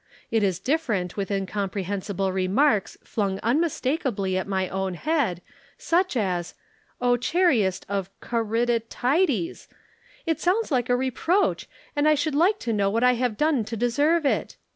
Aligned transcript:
It 0.31 0.41
is 0.41 0.57
different 0.57 1.15
with 1.15 1.29
incomprehensible 1.29 2.31
remarks 2.31 2.97
flung 3.03 3.39
unmistakably 3.43 4.35
at 4.35 4.47
my 4.47 4.67
own 4.67 4.95
head 4.95 5.43
such 5.77 6.17
as 6.17 6.55
"'O 6.99 7.17
chariest 7.17 7.85
of 7.87 8.09
Caryatides.' 8.19 9.67
It 10.25 10.39
sounds 10.39 10.71
like 10.71 10.89
a 10.89 10.95
reproach 10.95 11.69
and 11.95 12.07
I 12.07 12.15
should 12.15 12.33
like 12.33 12.57
to 12.61 12.73
know 12.73 12.89
what 12.89 13.03
I 13.03 13.13
have 13.13 13.37
done 13.37 13.63
to 13.65 13.77
deserve 13.77 14.25
it. 14.25 14.55